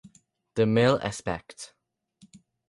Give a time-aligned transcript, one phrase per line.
[0.55, 1.75] De Mille aspect.